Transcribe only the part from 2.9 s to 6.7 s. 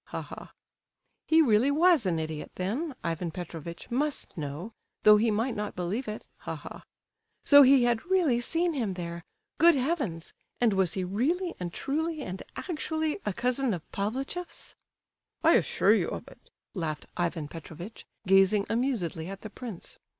Ivan Petrovitch must know, though he might not believe it. (Ha,